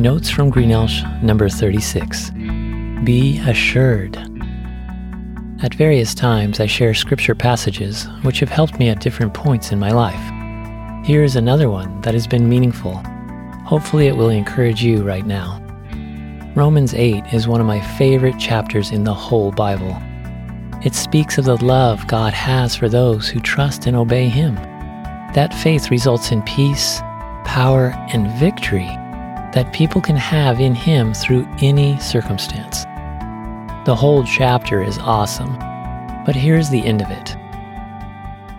[0.00, 2.30] Notes from Greenelsh, number 36.
[3.04, 4.16] Be assured.
[5.62, 9.78] At various times, I share scripture passages which have helped me at different points in
[9.78, 11.04] my life.
[11.06, 12.94] Here is another one that has been meaningful.
[13.66, 15.60] Hopefully, it will encourage you right now.
[16.56, 19.94] Romans 8 is one of my favorite chapters in the whole Bible.
[20.82, 24.54] It speaks of the love God has for those who trust and obey Him.
[25.34, 27.00] That faith results in peace,
[27.44, 28.88] power, and victory
[29.52, 32.84] that people can have in Him through any circumstance.
[33.86, 35.56] The whole chapter is awesome,
[36.24, 37.36] but here's the end of it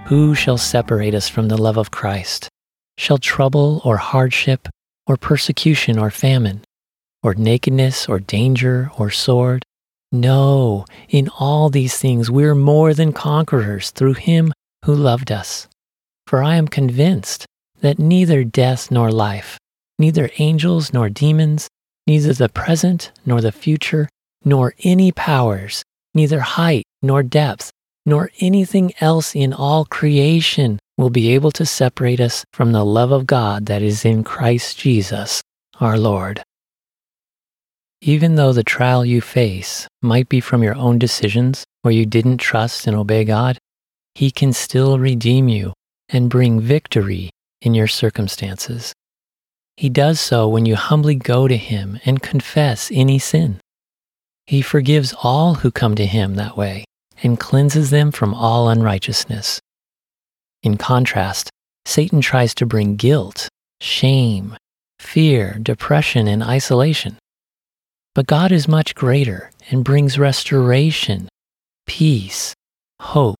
[0.05, 2.49] Who shall separate us from the love of Christ?
[2.97, 4.67] Shall trouble or hardship
[5.07, 6.63] or persecution or famine,
[7.23, 9.63] or nakedness or danger or sword?
[10.11, 14.53] No, in all these things we're more than conquerors through Him
[14.85, 15.67] who loved us.
[16.27, 17.45] For I am convinced
[17.81, 19.57] that neither death nor life,
[20.01, 21.69] neither angels nor demons,
[22.07, 24.09] neither the present nor the future,
[24.43, 27.71] nor any powers, neither height nor depth,
[28.05, 33.11] nor anything else in all creation will be able to separate us from the love
[33.11, 35.41] of God that is in Christ Jesus,
[35.79, 36.43] our Lord.
[38.01, 42.39] Even though the trial you face might be from your own decisions where you didn't
[42.39, 43.59] trust and obey God,
[44.15, 45.73] He can still redeem you
[46.09, 47.29] and bring victory
[47.61, 48.93] in your circumstances.
[49.81, 53.59] He does so when you humbly go to Him and confess any sin.
[54.45, 56.85] He forgives all who come to him that way
[57.23, 59.59] and cleanses them from all unrighteousness.
[60.61, 61.49] In contrast,
[61.83, 64.55] Satan tries to bring guilt, shame,
[64.99, 67.17] fear, depression, and isolation.
[68.13, 71.27] But God is much greater and brings restoration,
[71.87, 72.53] peace,
[72.99, 73.37] hope,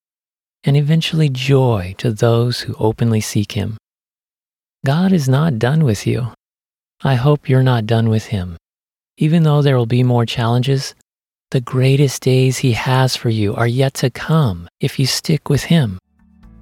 [0.64, 3.78] and eventually joy to those who openly seek Him.
[4.84, 6.30] God is not done with you.
[7.04, 8.58] I hope you're not done with Him.
[9.16, 10.96] Even though there will be more challenges,
[11.52, 15.66] the greatest days He has for you are yet to come if you stick with
[15.66, 16.00] Him.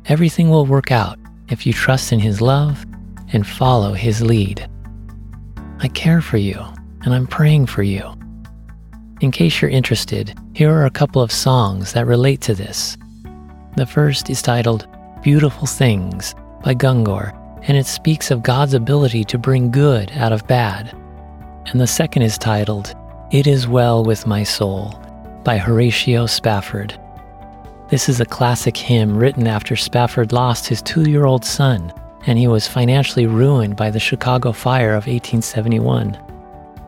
[0.07, 2.85] Everything will work out if you trust in His love
[3.31, 4.69] and follow His lead.
[5.79, 6.59] I care for you
[7.05, 8.03] and I'm praying for you.
[9.21, 12.97] In case you're interested, here are a couple of songs that relate to this.
[13.77, 14.89] The first is titled
[15.23, 16.35] Beautiful Things
[16.65, 17.33] by Gungor,
[17.63, 20.93] and it speaks of God's ability to bring good out of bad.
[21.67, 22.95] And the second is titled
[23.31, 24.99] it Is Well With My Soul
[25.43, 26.99] by Horatio Spafford.
[27.89, 31.93] This is a classic hymn written after Spafford lost his two year old son
[32.25, 36.17] and he was financially ruined by the Chicago fire of 1871.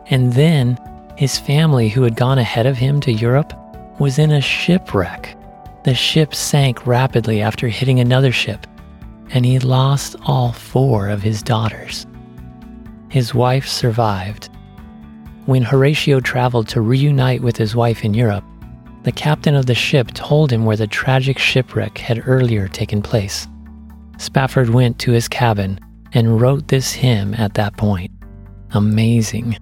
[0.06, 0.78] And then
[1.16, 3.52] his family, who had gone ahead of him to Europe,
[3.98, 5.36] was in a shipwreck.
[5.84, 8.66] The ship sank rapidly after hitting another ship,
[9.32, 12.06] and he lost all four of his daughters.
[13.08, 14.48] His wife survived,
[15.46, 18.44] when Horatio traveled to reunite with his wife in Europe,
[19.02, 23.48] the captain of the ship told him where the tragic shipwreck had earlier taken place.
[24.18, 25.80] Spafford went to his cabin
[26.12, 28.12] and wrote this hymn at that point.
[28.70, 29.58] Amazing.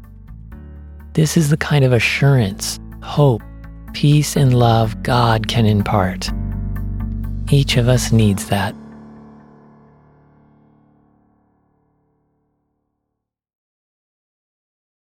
[1.14, 3.40] This is the kind of assurance, hope,
[3.94, 6.28] peace, and love God can impart.
[7.50, 8.74] Each of us needs that.